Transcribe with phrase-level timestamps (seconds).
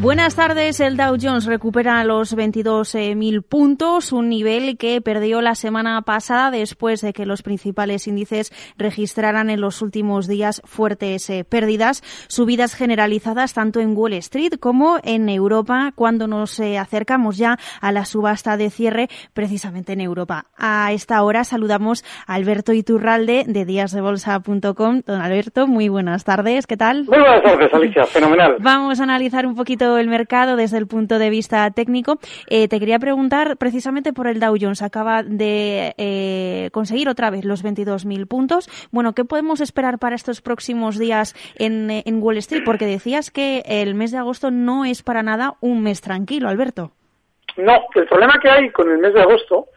[0.00, 0.80] Buenas tardes.
[0.80, 7.02] El Dow Jones recupera los 22.000 puntos, un nivel que perdió la semana pasada después
[7.02, 13.52] de que los principales índices registraran en los últimos días fuertes eh, pérdidas, subidas generalizadas
[13.52, 18.56] tanto en Wall Street como en Europa cuando nos eh, acercamos ya a la subasta
[18.56, 20.46] de cierre precisamente en Europa.
[20.56, 25.02] A esta hora saludamos a Alberto Iturralde de díasdebolsa.com.
[25.04, 26.66] Don Alberto, muy buenas tardes.
[26.66, 27.04] ¿Qué tal?
[27.04, 28.06] Muy buenas tardes, Alicia.
[28.06, 28.56] Fenomenal.
[28.60, 32.18] Vamos a analizar un poquito el mercado desde el punto de vista técnico.
[32.48, 34.82] Eh, te quería preguntar precisamente por el Dow Jones.
[34.82, 38.68] Acaba de eh, conseguir otra vez los 22.000 puntos.
[38.90, 42.62] Bueno, ¿qué podemos esperar para estos próximos días en, en Wall Street?
[42.64, 46.92] Porque decías que el mes de agosto no es para nada un mes tranquilo, Alberto.
[47.56, 49.69] No, el problema que hay con el mes de agosto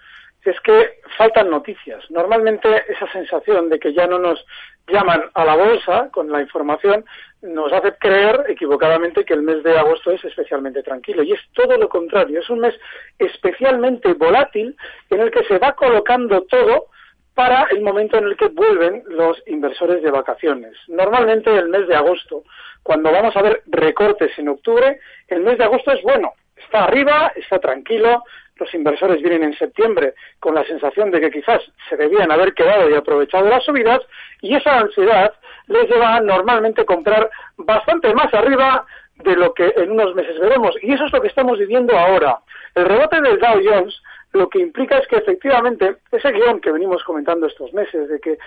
[0.45, 2.03] es que faltan noticias.
[2.09, 4.45] Normalmente esa sensación de que ya no nos
[4.88, 7.05] llaman a la bolsa con la información
[7.41, 11.23] nos hace creer equivocadamente que el mes de agosto es especialmente tranquilo.
[11.23, 12.39] Y es todo lo contrario.
[12.39, 12.73] Es un mes
[13.19, 14.75] especialmente volátil
[15.09, 16.88] en el que se va colocando todo
[17.33, 20.78] para el momento en el que vuelven los inversores de vacaciones.
[20.88, 22.44] Normalmente el mes de agosto,
[22.84, 26.34] cuando vamos a ver recortes en octubre, el mes de agosto es bueno.
[26.56, 28.23] Está arriba, está tranquilo,
[28.58, 32.90] los inversores vienen en septiembre con la sensación de que quizás se debían haber quedado
[32.90, 34.02] y aprovechado las subidas
[34.41, 35.34] y esa ansiedad
[35.68, 40.75] les lleva a normalmente comprar bastante más arriba de lo que en unos meses veremos.
[40.81, 42.40] Y eso es lo que estamos viviendo ahora.
[42.75, 44.02] El rebote del Dow Jones
[44.34, 48.40] lo que implica es que efectivamente ese guion que venimos comentando estos meses de que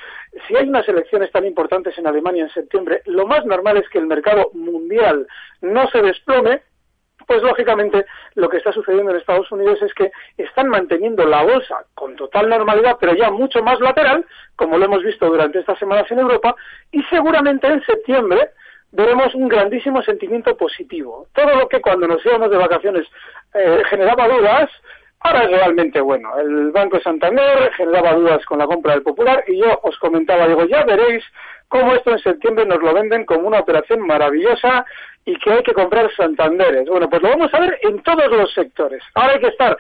[0.47, 3.99] si hay unas elecciones tan importantes en Alemania en septiembre, lo más normal es que
[3.99, 5.29] el mercado mundial
[5.61, 6.63] no se desplome
[7.27, 11.85] pues lógicamente lo que está sucediendo en Estados Unidos es que están manteniendo la bolsa
[11.95, 16.11] con total normalidad, pero ya mucho más lateral, como lo hemos visto durante estas semanas
[16.11, 16.55] en Europa,
[16.93, 18.51] y seguramente en septiembre
[18.93, 21.27] veremos un grandísimo sentimiento positivo.
[21.35, 23.07] Todo lo que cuando nos íbamos de vacaciones
[23.55, 24.71] eh, generaba dudas,
[25.27, 26.39] ahora es realmente bueno.
[26.39, 30.47] El Banco de Santander generaba dudas con la compra del Popular y yo os comentaba,
[30.47, 31.25] digo, ya veréis
[31.69, 34.85] cómo esto en septiembre nos lo venden como una operación maravillosa
[35.25, 36.89] y que hay que comprar Santanderes.
[36.89, 39.03] Bueno, pues lo vamos a ver en todos los sectores.
[39.15, 39.77] Ahora hay que estar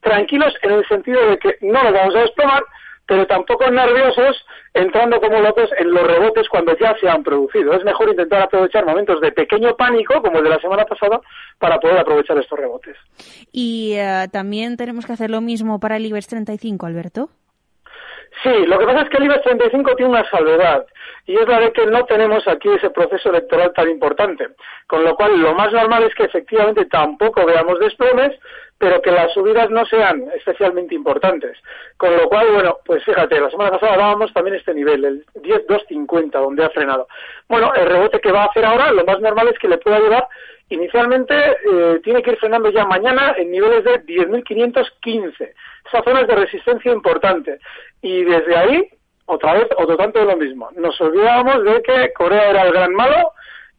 [0.00, 2.62] tranquilos en el sentido de que no lo vamos a desplomar,
[3.06, 7.74] pero tampoco nerviosos entrando como locos en los rebotes cuando ya se han producido.
[7.74, 11.20] Es mejor intentar aprovechar momentos de pequeño pánico, como el de la semana pasada,
[11.58, 12.96] para poder aprovechar estos rebotes.
[13.52, 17.28] Y eh, también tenemos que hacer lo mismo para el IBEX 35, Alberto.
[18.44, 20.84] Sí, lo que pasa es que el IBEX 35 tiene una salvedad
[21.24, 24.48] y es la de que no tenemos aquí ese proceso electoral tan importante.
[24.86, 28.38] Con lo cual, lo más normal es que efectivamente tampoco veamos desplomes,
[28.76, 31.56] pero que las subidas no sean especialmente importantes.
[31.96, 36.32] Con lo cual, bueno, pues fíjate, la semana pasada dábamos también este nivel, el 10.250,
[36.32, 37.08] donde ha frenado.
[37.48, 40.00] Bueno, el rebote que va a hacer ahora, lo más normal es que le pueda
[40.00, 40.28] llevar
[40.70, 45.52] Inicialmente eh, tiene que ir frenando ya mañana en niveles de 10.515.
[45.86, 47.58] Esa zona es de resistencia importante.
[48.00, 48.88] Y desde ahí,
[49.26, 50.70] otra vez, otro tanto de lo mismo.
[50.76, 53.32] Nos olvidábamos de que Corea era el gran malo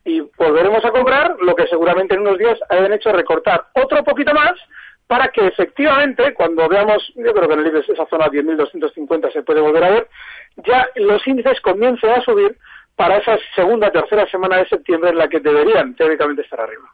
[0.04, 4.34] y volveremos a comprar lo que seguramente en unos días hayan hecho recortar otro poquito
[4.34, 4.54] más
[5.08, 9.62] para que efectivamente, cuando veamos, yo creo que en el esa zona 10.250 se puede
[9.62, 10.08] volver a ver,
[10.58, 12.58] ya los índices comiencen a subir
[12.96, 16.90] para esa segunda, tercera semana de septiembre en la que deberían teóricamente estar arriba.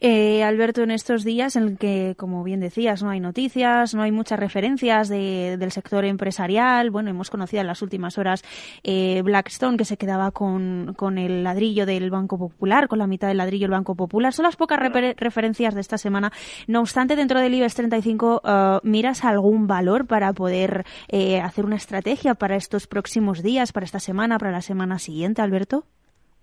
[0.00, 4.12] Eh, Alberto, en estos días en que, como bien decías, no hay noticias, no hay
[4.12, 6.90] muchas referencias del sector empresarial.
[6.90, 8.44] Bueno, hemos conocido en las últimas horas
[8.84, 13.26] eh, Blackstone, que se quedaba con, con, el ladrillo del Banco Popular, con la mitad
[13.26, 14.32] del ladrillo del Banco Popular.
[14.32, 16.32] Son las pocas referencias de esta semana.
[16.68, 21.76] No obstante, dentro del IBEX 35, uh, ¿miras algún valor para poder eh, hacer una
[21.76, 25.86] estrategia para estos próximos días, para esta semana, para la semana siguiente, Alberto?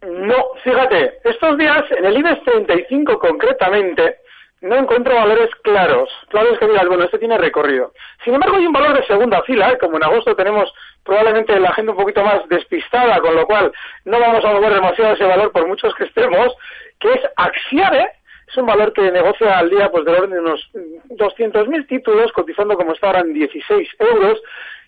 [0.05, 4.17] No, fíjate, estos días en el IBEX 35 concretamente
[4.61, 7.91] no encuentro valores claros, claros que digas, bueno, este tiene recorrido.
[8.23, 9.77] Sin embargo, hay un valor de segunda fila, ¿eh?
[9.79, 10.71] como en agosto tenemos
[11.03, 13.71] probablemente la gente un poquito más despistada, con lo cual
[14.05, 16.55] no vamos a mover demasiado ese valor por muchos que estemos,
[16.99, 18.11] que es Axiare,
[18.47, 20.69] es un valor que negocia al día pues del orden de unos
[21.09, 24.41] 200.000 títulos, cotizando como está ahora en 16 euros,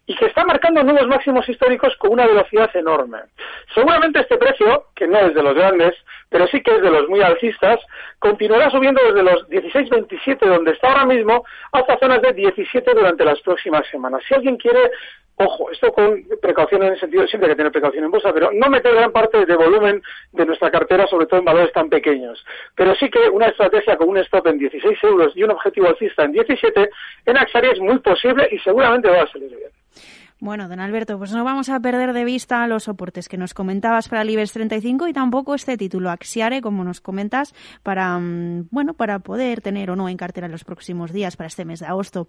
[0.07, 3.19] y que está marcando nuevos máximos históricos con una velocidad enorme.
[3.75, 5.93] Seguramente este precio, que no es de los grandes,
[6.29, 7.79] pero sí que es de los muy alcistas,
[8.17, 13.39] continuará subiendo desde los 16.27 donde está ahora mismo hasta zonas de 17 durante las
[13.41, 14.23] próximas semanas.
[14.27, 14.91] Si alguien quiere
[15.39, 18.69] Ojo, esto con precaución en el sentido, siempre que tener precaución en bolsa, pero no
[18.69, 20.01] meter gran parte de volumen
[20.31, 22.43] de nuestra cartera, sobre todo en valores tan pequeños.
[22.73, 26.23] Pero sí que una estrategia con un stop en 16 euros y un objetivo alcista
[26.23, 26.89] en 17,
[27.27, 29.76] en Axaria es muy posible y seguramente va a salir bien.
[30.39, 34.07] Bueno, don Alberto, pues no vamos a perder de vista los soportes que nos comentabas
[34.07, 38.93] para el IBEX 35 y tampoco este título Axiare, como nos comentas, para mm, bueno,
[38.93, 41.87] para poder tener o no en cartera en los próximos días para este mes de
[41.87, 42.27] agosto.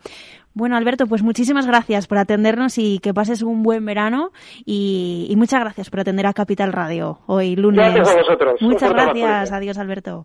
[0.55, 4.31] Bueno, Alberto, pues muchísimas gracias por atendernos y que pases un buen verano
[4.65, 7.95] y, muchas gracias por atender a Capital Radio hoy lunes.
[7.95, 8.63] Gracias a vosotros.
[8.63, 9.53] Muchas gracias.
[9.53, 10.25] Adiós, Alberto.